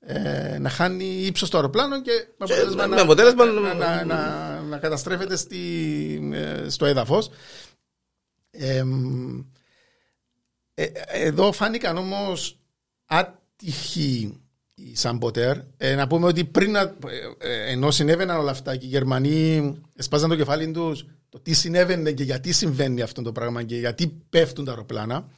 [0.00, 4.78] ε, να χάνει ύψος το αεροπλάνο και με αποτέλεσμα, να, αποτέλεσμα να, να, να, να,
[4.78, 7.30] καταστρέφεται στη, ε, στο έδαφος.
[8.50, 8.84] Ε,
[10.80, 12.58] Ε, εδώ φάνηκαν όμως
[13.04, 14.40] άτυχοι
[14.84, 15.56] οι Σαμποτέρ.
[15.76, 16.94] Ε, να πούμε ότι πριν να, ε,
[17.38, 22.12] ε, ενώ συνέβαιναν όλα αυτά και οι Γερμανοί εσπάζαν το κεφάλι τους το τι συνέβαινε
[22.12, 25.28] και γιατί συμβαίνει αυτό το πράγμα και γιατί πέφτουν τα αεροπλάνα.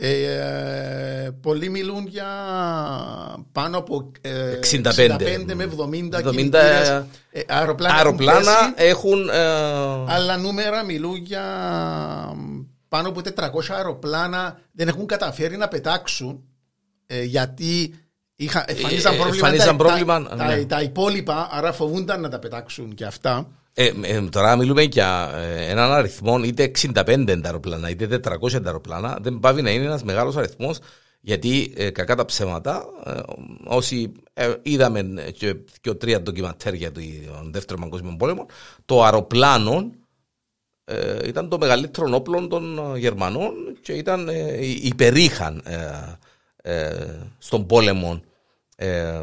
[0.00, 2.26] Ε, πολλοί μιλούν για
[3.52, 4.82] πάνω από ε, 65.
[4.82, 5.70] 65 με
[6.12, 6.52] 70, 70
[7.30, 9.38] ε, αεροπλάνα, αεροπλάνα έχουν, ε...
[10.06, 11.42] άλλα νούμερα μιλούν για
[12.88, 13.30] πάνω από 400
[13.68, 16.44] αεροπλάνα δεν έχουν καταφέρει να πετάξουν
[17.06, 17.94] ε, γιατί
[18.38, 20.56] είχα, εμφανίζαν πρόβλημα, πρόβλημα τα, ναι.
[20.56, 25.30] τα, τα, υπόλοιπα άρα φοβούνταν να τα πετάξουν και αυτά ε, ε, τώρα μιλούμε για
[25.34, 29.18] ε, έναν αριθμό είτε 65 αεροπλάνα είτε 400 αεροπλάνα.
[29.20, 30.78] Δεν πάει να είναι ένας μεγάλος αριθμός
[31.20, 33.20] γιατί ε, κακά τα ψέματα, ε,
[33.64, 38.46] όσοι ε, είδαμε και, και τρία ντοκιματέρ για τον δεύτερο παγκόσμιο πόλεμο,
[38.84, 39.90] το αεροπλάνο
[41.24, 44.28] ήταν το μεγαλύτερο όπλο των Γερμανών και ήταν
[44.82, 45.62] υπερήχαν
[47.38, 48.20] στον πόλεμο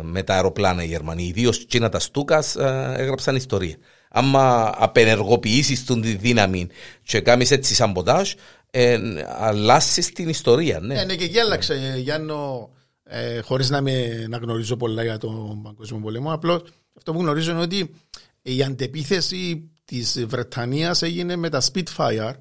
[0.02, 1.24] με τα αεροπλάνα οι Γερμανοί.
[1.24, 2.56] Ιδίως Κίνα τα Στούκας
[2.96, 3.78] έγραψαν ιστορία
[4.15, 6.68] άμα απενεργοποιήσεις τη δύναμη
[7.04, 8.34] και κάνεις έτσι σαμποτάζ,
[8.72, 9.00] ε,
[9.38, 10.80] αλλάσεις την ιστορία.
[10.80, 12.70] Ναι, ε, ναι και εκεί άλλαξε Γιάννο,
[13.04, 16.62] ε, χωρίς να, με, να γνωρίζω πολλά για τον Παγκόσμιο Πολέμο, απλώς
[16.98, 17.94] αυτό που γνωρίζω είναι ότι
[18.41, 22.36] η αντεπίθεση της Βρετανίας έγινε με τα Spitfire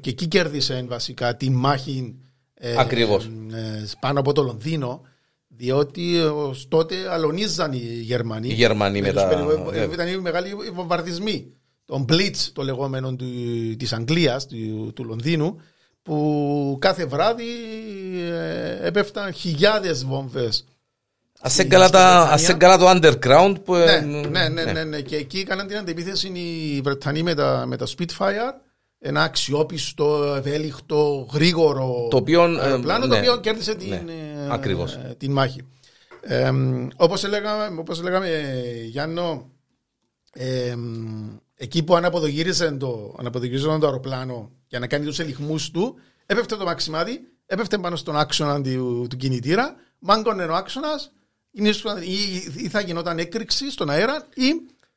[0.00, 2.14] και εκεί κέρδισε βασικά τη μάχη
[2.54, 3.24] ε, Ακριβώς.
[3.52, 5.02] Ε, πάνω από το Λονδίνο
[5.60, 8.48] διότι ως τότε αλωνίζαν οι Γερμανοί.
[8.48, 9.44] Οι Γερμανοί μετά.
[9.72, 9.78] Ναι.
[9.80, 11.52] Ήταν μεγάλοι βομβαρδισμοί.
[11.84, 13.16] Τον Blitz, το λεγόμενο
[13.76, 15.60] της Αγγλίας, του, του Λονδίνου,
[16.02, 17.44] που κάθε βράδυ
[18.30, 20.64] ε, έπεφταν χιλιάδες βόμβες.
[21.40, 21.50] Α
[22.56, 23.74] καλά το underground που.
[23.74, 27.76] Ναι, ναι, ναι, ναι, ναι, Και εκεί έκαναν την αντεπίθεση οι Βρετανοί με τα, με
[27.76, 28.54] τα Spitfire
[29.00, 33.88] ένα αξιόπιστο, ευέλικτο, γρήγορο το οποίο, αεροπλάνο ναι, το οποίο κέρδισε την,
[34.56, 35.60] ναι, ε, την μάχη.
[36.20, 36.50] Ε,
[36.96, 38.28] όπως, λέγαμε, όπως λέγαμε
[38.84, 39.50] Γιάννο
[40.32, 40.74] ε,
[41.54, 46.64] εκεί που αναποδογύριζε το, αναποδογύριζε το αεροπλάνο για να κάνει τους ελιχμούς του έπεφτε το
[46.64, 51.12] μαξιμάδι, έπεφτε πάνω στον άξονα του, του κινητήρα μάγκωνε ο άξονας
[51.50, 51.62] ή,
[52.56, 54.44] ή θα γινόταν έκρηξη στον αέρα ή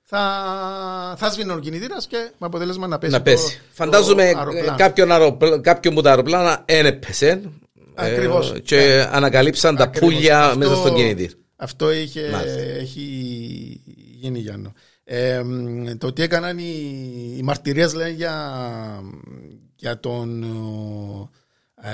[0.01, 3.11] θα, θα σβήνει ο κινητήρας και με αποτέλεσμα να πέσει.
[3.11, 3.57] Να πέσει.
[3.57, 4.31] Το, Φαντάζομαι
[4.65, 5.55] το κάποιον, αεροπλ...
[5.61, 7.41] κάποιον που τα αεροπλάνα έπεσε
[7.95, 8.51] Ακριβώς.
[8.51, 9.09] Ε, και ναι.
[9.11, 11.33] ανακαλύψαν τα πουλια αυτό, μέσα στον κινητήρα.
[11.55, 12.29] Αυτό είχε,
[12.79, 13.01] έχει
[14.19, 14.73] γίνει Γιάννο.
[15.03, 15.43] Ε,
[15.97, 16.73] το τι έκαναν οι,
[17.37, 18.53] οι μαρτυρίες λένε για,
[19.75, 20.43] για τον
[21.81, 21.89] ε,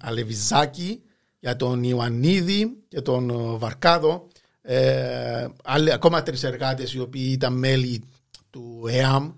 [0.00, 1.02] Αλεβιζάκη,
[1.38, 4.28] για τον Ιωαννίδη και τον Βαρκάδο
[4.70, 8.02] ε, άλλοι, ακόμα τρεις εργάτες οι οποίοι ήταν μέλη
[8.50, 9.32] του ΕΑΜ.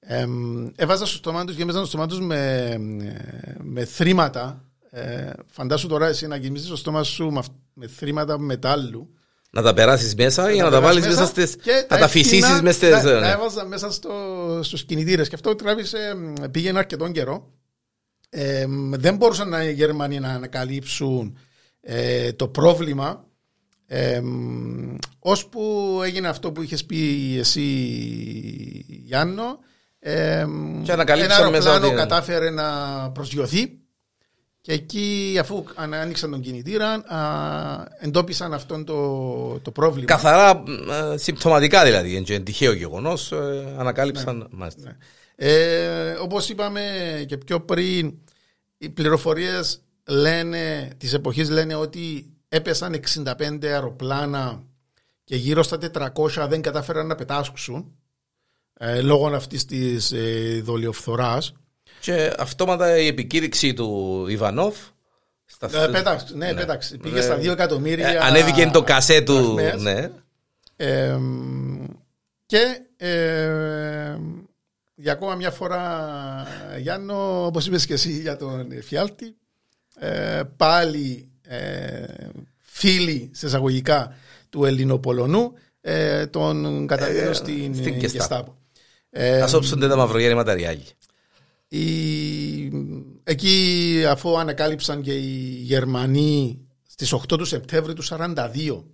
[0.00, 0.26] Ε,
[0.76, 2.76] έβαζαν στο στόμα του, γέμιζαν στο στόμα του με,
[3.62, 4.64] με θρήματα.
[4.90, 7.42] Ε, φαντάσου τώρα εσύ να γεμίσει το στόμα σου με,
[7.74, 9.14] με θρήματα μετάλλου.
[9.50, 11.46] Να τα περάσεις μέσα ή να, τα βάλεις μέσα στι.
[11.88, 12.90] Να τα φυσήσεις μέσα στι.
[12.90, 13.30] Τα, ναι.
[13.30, 14.10] έβαζα μέσα στο,
[14.62, 15.28] στους κινητήρες.
[15.28, 16.14] Και αυτό τράβησε,
[16.50, 17.52] πήγαινε αρκετόν καιρό.
[18.30, 21.38] Ε, δεν μπορούσαν οι Γερμανοί να ανακαλύψουν
[21.80, 23.24] ε, το πρόβλημα
[23.86, 24.20] ε,
[25.18, 25.60] ώσπου
[26.04, 27.60] έγινε αυτό που είχες πει εσύ
[28.86, 29.58] Γιάννο
[29.98, 30.46] ε,
[30.86, 32.66] ένα αεροπλάνο κατάφερε να
[33.10, 33.79] προσγειωθεί
[34.60, 40.06] και εκεί αφού άνοιξαν τον κινητήρα α, εντόπισαν αυτό το, το πρόβλημα.
[40.06, 40.62] Καθαρά
[41.12, 44.96] ε, συμπτωματικά δηλαδή, είναι τυχαίο γεγονός, ε, ανακάλυψαν ναι, ναι.
[45.42, 48.18] Ε, όπως είπαμε και πιο πριν,
[48.78, 53.00] οι πληροφορίες λένε, της εποχής λένε ότι έπεσαν
[53.40, 54.62] 65 αεροπλάνα
[55.24, 55.78] και γύρω στα
[56.14, 57.94] 400 δεν κατάφεραν να πετάσχουν
[58.72, 61.52] ε, λόγω αυτής της ε, δολιοφθοράς.
[62.00, 64.76] Και αυτόματα η επικήρυξη του Ιβανόφ
[65.44, 65.82] στα...
[65.82, 66.54] Ε, πέταξε, ναι, ναι.
[66.54, 66.96] πέταξε.
[66.96, 68.08] Πήγε στα 2 εκατομμύρια.
[68.08, 69.58] Ε, ανέβηκε το κασέ του.
[69.78, 70.10] Ναι.
[70.76, 71.18] Ε,
[72.46, 74.16] και ε,
[74.94, 76.46] για ακόμα μια φορά,
[76.78, 79.36] Γιάννο, όπως είπες και εσύ για τον Φιάλτη,
[79.98, 82.04] ε, πάλι ε,
[82.60, 84.14] φίλοι σε εισαγωγικά
[84.50, 88.56] του Ελληνοπολωνού ε, τον καταδίνουν ε, στην, στην Γεστάπο.
[89.10, 90.34] Ε, Ας όψονται τα μαυρογέννη
[91.70, 92.70] ταιριάκι.
[93.24, 98.84] Εκεί αφού ανακάλυψαν και οι Γερμανοί στις 8 του Σεπτέμβρη του 1942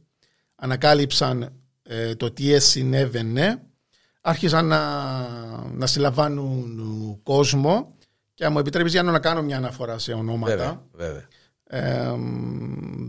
[0.54, 3.62] ανακάλυψαν ε, το τι συνέβαινε
[4.20, 4.80] άρχισαν να,
[5.68, 7.94] να συλλαμβάνουν κόσμο
[8.34, 10.56] και αν μου επιτρέπεις για να κάνω μια αναφορά σε ονόματα.
[10.56, 11.28] Βέβαια, βέβαια.
[11.68, 12.14] Ε,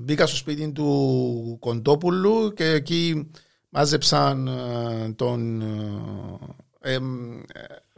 [0.02, 3.32] μπήκα στο σπίτι του Κοντόπουλου και εκεί
[3.70, 5.62] μάζεψαν ε, τον...
[6.82, 6.98] Ε,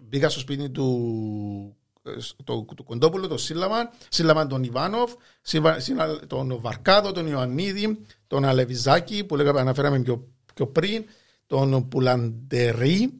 [0.09, 1.79] μπήκα στο σπίτι του
[2.43, 5.13] το, το Κοντόπουλο, το Σύλλαμα, Σύλλαμα τον Ιβάνοφ,
[6.27, 11.05] τον Βαρκάδο, τον Ιωαννίδη, τον Αλεβιζάκη που λέγαμε, αναφέραμε πιο, πιο πριν,
[11.47, 13.13] τον Πουλαντερή,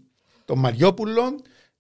[0.46, 1.22] τον Μαριόπουλο,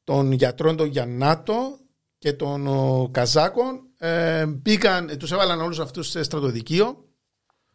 [0.04, 1.80] τον γιατρό τον Γιαννάτο
[2.17, 3.63] και τον Καζάκο.
[3.98, 7.06] Ε, μπήκαν, τους έβαλαν όλους αυτούς σε στρατοδικείο.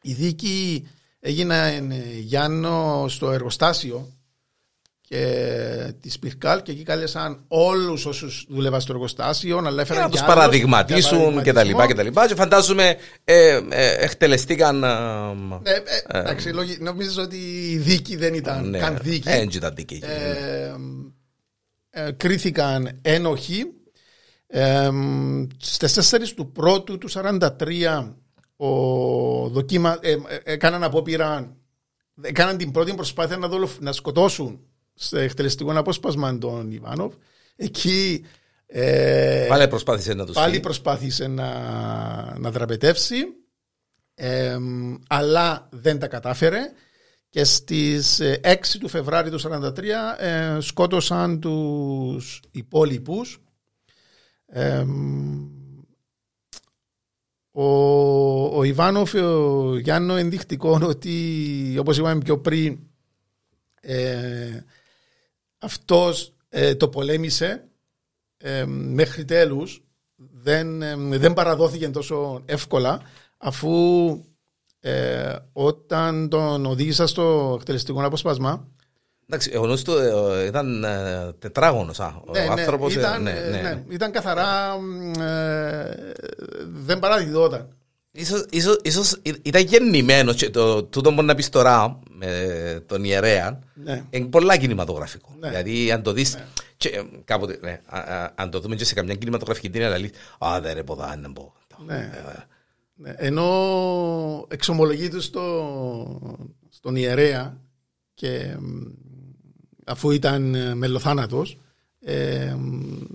[0.03, 0.87] Η δίκη
[1.21, 4.13] έγινε ε, Γιάννο στο εργοστάσιο
[5.09, 10.23] και της Σπιρκάλ και εκεί κάλεσαν όλους όσους δούλευαν στο εργοστάσιο να έφεραν να τους
[10.23, 12.27] παραδειγματίσουν και τα λοιπά και τα λοιπά.
[12.27, 14.89] Και φαντάζομαι ε, ε, εκτελεστήκαν ε,
[15.63, 17.37] ε, ε, εντάξει νομίζω ότι
[17.71, 20.03] η δίκη δεν ήταν ναι, καν δίκη έτσι ήταν δίκη
[22.17, 23.65] κρίθηκαν ένοχοι.
[24.47, 24.91] Ε,
[25.59, 27.41] στις 4 του πρώτου του 43
[28.57, 28.69] ο
[29.49, 29.99] δοκίμα,
[30.45, 31.57] έκαναν απόπειρα
[32.21, 34.61] έκαναν την πρώτη προσπάθεια να, να σκοτώσουν
[34.95, 37.15] στο εκτελεστικό απόσπασμα τον Ιβάνοβ.
[37.57, 38.25] Εκεί.
[38.67, 41.49] Ε, πάλι προσπάθησε να το Πάλι προσπάθησε να,
[42.39, 43.17] να δραπετεύσει.
[44.15, 44.59] Ε,
[45.09, 46.61] αλλά δεν τα κατάφερε
[47.29, 49.79] και στις 6 ε, του Φεβράρι του 1943
[50.19, 53.43] ε, σκότωσαν τους υπόλοιπους
[54.47, 54.85] ε,
[57.51, 57.67] ο,
[58.59, 62.79] ο Ιβάνοφ ο Γιάννο ενδεικτικό ότι όπως είπαμε πιο πριν
[63.81, 64.65] ε,
[65.65, 67.65] αυτός ε, το πολέμησε
[68.37, 69.83] ε, μέχρι τέλους
[70.43, 73.01] δεν, ε, δεν παραδόθηκε τόσο εύκολα
[73.39, 74.19] αφού
[75.53, 78.69] όταν τον οδήγησα στο εκτελεστικό αποσπάσμα
[79.29, 79.93] Εντάξει, εγώ του
[80.47, 80.85] ήταν
[81.39, 82.95] τετράγωνος ο ναι, ναι άνθρωπος.
[82.95, 83.61] Ήταν, ναι, ναι.
[83.61, 84.79] ναι, ήταν καθαρά
[86.85, 87.69] δεν παραδιδόταν.
[88.17, 93.59] Ίσως, ίσως, ίσως ήταν γεννημένος και το, τούτο μπορεί να πεις τώρα με τον ιερέα
[93.75, 94.05] ναι.
[94.11, 95.37] είναι πολλά κινηματογραφικό.
[95.41, 95.49] Ναι.
[95.49, 96.47] Δηλαδή αν το δεις ναι.
[96.77, 99.99] και, ε, κάποτε, ναι, α, α, αν το δούμε και σε καμιά κινηματογραφική ταινία να
[99.99, 101.55] λέει «Α, δεν ρε ποδά, δεν πω».
[101.87, 101.95] Ναι.
[101.95, 102.47] Ε,
[102.95, 103.15] ναι.
[103.17, 107.61] Ενώ εξομολογεί τους στο, στον ιερέα
[108.15, 108.57] και
[109.85, 111.59] αφού ήταν ε, μελοθάνατος
[112.07, 112.57] ε,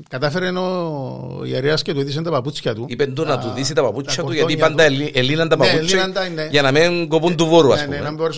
[0.09, 2.85] κατάφερε ο ιερέα και του δίσε τα παπούτσια του.
[2.87, 6.11] Είπε του να του δίσει τα παπούτσια του, γιατί πάντα ελύναν τα ναι, παπούτσια
[6.51, 8.29] για να μην κοπούν του βόρους, ας ναι, ναι, πούμε.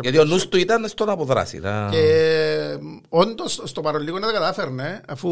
[0.00, 1.60] Γιατί ο νους του ήταν στο να αποδράσει.
[1.90, 5.30] Και όντως στο παρολίγο να τα κατάφερνε, αφού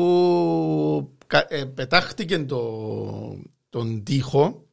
[1.49, 2.47] ε, πετάχτηκε
[3.71, 4.65] τον τοίχο.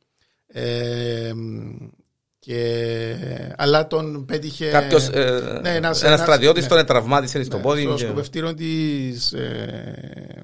[2.40, 3.16] Και...
[3.58, 4.70] Αλλά τον πέτυχε.
[4.70, 5.08] Κάποιος.
[5.08, 6.70] Ε, ναι, ένα στρατιώτης ναι.
[6.70, 7.82] τον τραυμάτισε ναι, στο πόδι.
[7.82, 8.06] Στο και...
[8.06, 9.34] σκοπευτήριο της.
[9.34, 10.44] Ε,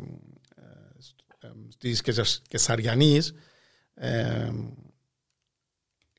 [1.78, 2.02] της
[2.48, 3.34] Κεσαριανής
[3.94, 4.50] ε,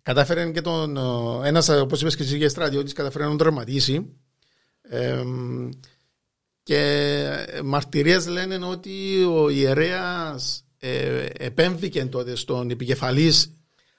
[0.03, 0.97] κατάφερε και τον
[1.45, 4.17] ένας όπως είπες και εσύ στρατιώτης κατάφερε να τον τραυματίσει
[4.83, 5.23] ε,
[6.63, 7.23] και
[7.65, 13.53] μαρτυρίες λένε ότι ο ιερέας ε, επέμβηκε τότε στον επικεφαλής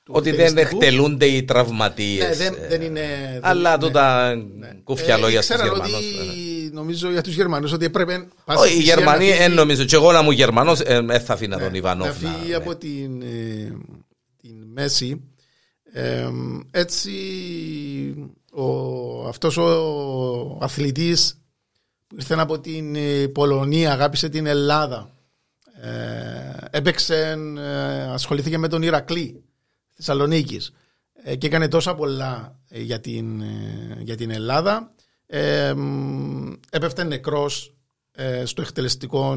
[0.07, 2.27] ότι δεν εκτελούνται οι τραυματίες.
[2.27, 3.01] Ναι, δεν, δεν είναι.
[3.41, 4.69] Αλλά ναι, τούτα ναι.
[4.83, 5.93] κούφια ε, λόγια στους Γερμανούς.
[5.93, 6.05] Ότι,
[6.63, 6.69] ναι.
[6.73, 8.27] νομίζω για τους Γερμανούς ότι έπρεπε.
[8.45, 9.83] Όχι, οι Γερμανοί, δεν νομίζω.
[9.83, 12.21] Και εγώ να μου Γερμανός, δεν ε, θα αφήνα τον Ιβανόφ.
[12.21, 13.77] Να φύγει από την, ε,
[14.41, 15.21] την μέση.
[15.93, 16.27] Ε,
[16.71, 17.11] έτσι,
[18.51, 21.41] ο, αυτός ο αθλητής
[22.07, 22.95] που ήρθε από την
[23.31, 25.11] Πολωνία, αγάπησε την Ελλάδα.
[25.81, 27.37] Ε, έπαιξε,
[28.13, 29.41] ασχολήθηκε με τον Ηρακλή
[29.97, 30.73] Θεσσαλονίκης
[31.23, 34.91] ε, και έκανε τόσα πολλά ε, για την, ε, για την Ελλάδα.
[35.25, 35.73] Ε,
[36.69, 37.71] έπεφτε νεκρός
[38.43, 39.35] στο εκτελεστικό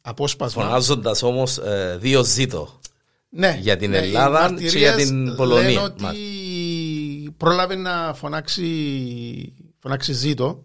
[0.00, 0.62] απόσπασμα.
[0.62, 1.60] Φωνάζοντας όμως
[1.98, 2.80] δύο ζήτο
[3.28, 5.68] ναι, για την ναι, Ελλάδα και για την Πολωνία.
[5.68, 10.64] Λένε ότι πρόλαβε να φωνάξει, φωνάξει ζήτο.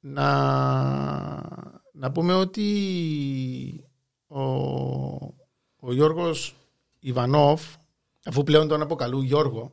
[0.00, 0.28] να,
[1.92, 2.64] να πούμε ότι
[4.28, 4.40] ο,
[5.80, 6.56] ο Γιώργος
[6.98, 7.62] Ιβανόφ,
[8.24, 9.72] αφού πλέον τον αποκαλούν Γιώργο,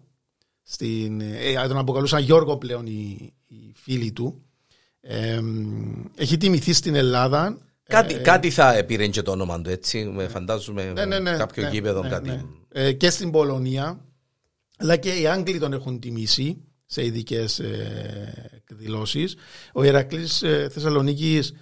[0.64, 4.42] στην, ε, τον αποκαλούσαν Γιώργο πλέον οι, οι φίλοι του,
[5.02, 5.42] ε,
[6.16, 7.58] έχει τιμηθεί στην Ελλάδα.
[7.84, 10.16] Κάτι, ε, κάτι θα πήρε και το όνομα του, έτσι.
[10.30, 12.30] Φαντάζομαι ναι, ναι, ναι, κάποιο ναι, γήπεδο, ναι, κάτι.
[12.30, 12.44] Ναι.
[12.70, 14.06] Ε, και στην Πολωνία,
[14.78, 19.36] αλλά και οι Άγγλοι τον έχουν τιμήσει σε ειδικές ε, εκδηλώσεις.
[19.74, 21.54] Ο Ηρακλής ε, Θεσσαλονίκης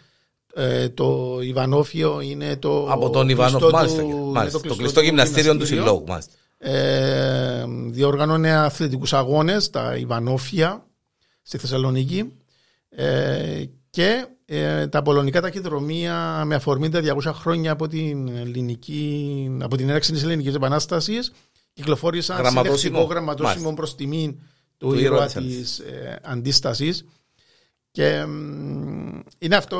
[0.57, 2.87] ε, το Ιβανόφιο είναι το.
[2.89, 4.03] Από τον Ιβανόφιο, μάλιστα.
[4.03, 4.59] μάλιστα.
[4.59, 6.31] Το, το κλειστό γυμναστήριο του Συλλόγου, μάλιστα.
[6.57, 10.85] Ε, διοργανώνει αθλητικούς αγώνες, τα Ιβανόφια
[11.41, 12.31] στη Θεσσαλονίκη.
[12.89, 19.75] Ε, και ε, τα πολωνικά ταχυδρομεία με αφορμή τα 200 χρόνια από την, ελληνική, από
[19.75, 21.31] την έναρξη της Ελληνικής Επανάστασης
[21.73, 24.35] κυκλοφόρησαν συλλεκτικό γραμματόσημο προς τιμήν
[24.77, 27.05] του ήρωα της ε, αντίστασης
[27.95, 28.25] Και
[29.37, 29.79] είναι αυτό,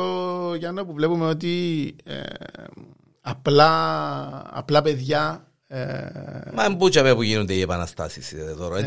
[0.58, 2.19] Γιάννα, που βλέπουμε ότι ε,
[3.21, 3.71] απλά,
[4.54, 5.78] απλά παιδιά ε,
[6.54, 8.78] Μα μπούτσα που γίνονται οι επαναστάσεις ε, τώρα.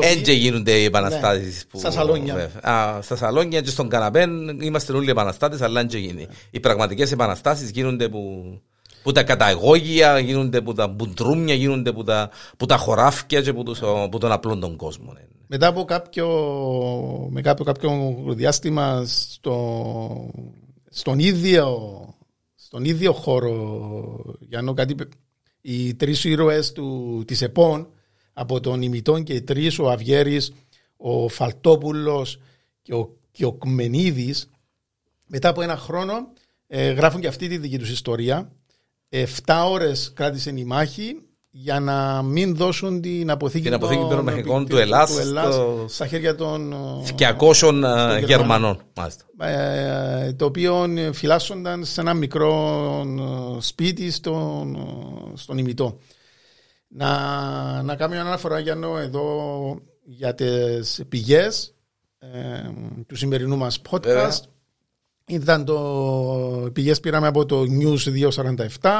[0.00, 2.50] Έτσι γίνονται οι επαναστάσεις ναι, Στα σαλόνια.
[3.00, 4.26] Στα σαλόνια και στον καναπέ
[4.60, 6.26] είμαστε όλοι επαναστάτες αλλά δεν γίνει.
[6.50, 8.20] Οι πραγματικές επαναστάσεις γίνονται που
[9.04, 13.62] που τα καταγόγια γίνονται που τα μπουντρούμια, γίνονται που τα, που τα χωράφια και που,
[13.62, 15.12] τους, που τον απλό τον κόσμο.
[15.12, 15.20] Ναι.
[15.46, 16.28] Μετά από κάποιο,
[17.30, 20.30] με κάποιο, κάποιο διάστημα στο,
[20.90, 21.78] στον, ίδιο,
[22.54, 24.94] στον ίδιο χώρο, για να κάτι
[25.60, 27.88] οι τρεις ήρωες του, της ΕΠΟΝ
[28.32, 30.52] από τον Ημιτόν και οι τρεις, ο Αβιέρης,
[30.96, 32.38] ο Φαλτόπουλος
[32.82, 34.50] και ο, και ο Κμενίδης
[35.26, 36.14] μετά από ένα χρόνο
[36.66, 38.52] ε, γράφουν και αυτή τη δική τους ιστορία.
[39.08, 41.16] Εφτά ώρες κράτησε η μάχη
[41.56, 45.84] για να μην δώσουν την αποθήκη, την αποθήκη των μαχικών του Ελλάς, στο...
[45.88, 46.74] στα χέρια των
[47.18, 48.80] 200 Γερμανών.
[49.38, 53.06] Ε, το οποίο φυλάσσονταν σε ένα μικρό
[53.58, 54.76] σπίτι στον,
[55.34, 55.98] στον ημιτό.
[56.88, 61.74] Να, να κάνω μια αναφορά για εδώ για τις πηγές
[62.18, 62.70] ε,
[63.06, 64.40] του σημερινού μας podcast.
[65.26, 68.28] Ήταν το πηγές πήραμε από το News
[68.80, 68.90] 247,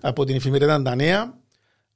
[0.00, 1.38] από την εφημερίδα Ντανέα,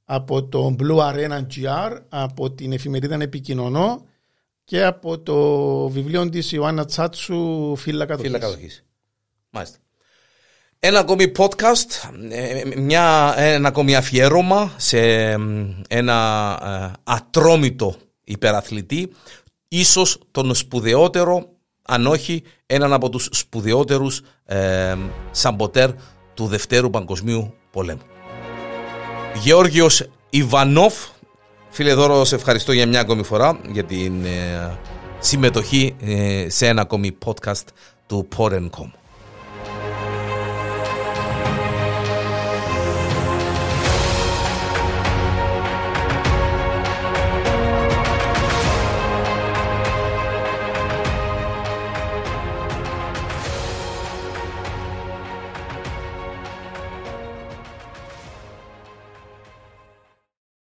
[0.05, 4.05] από το Blue Arena GR, από την εφημερίδα Επικοινωνώ
[4.63, 8.31] και από το βιβλίο της Ιωάννα Τσάτσου Φύλλα Κατοχής.
[8.31, 8.85] Φύλλα Κατοχής.
[9.49, 9.77] Μάλιστα.
[10.79, 14.99] Ένα ακόμη podcast, ε, μια, ένα ακόμη αφιέρωμα σε
[15.87, 19.11] ένα ε, ατρόμητο υπεραθλητή,
[19.67, 21.58] ίσως τον σπουδαιότερο,
[21.89, 24.95] αν όχι έναν από τους σπουδαιότερους ε,
[25.31, 25.89] σαμποτέρ
[26.33, 28.01] του Δευτέρου Παγκοσμίου Πολέμου.
[29.43, 30.93] Γεώργιος Ιβανόφ.
[31.69, 34.77] Φίλε Δώρο, σε ευχαριστώ για μια ακόμη φορά για την ε,
[35.19, 37.63] συμμετοχή ε, σε ένα ακόμη podcast
[38.07, 38.98] του Porencom.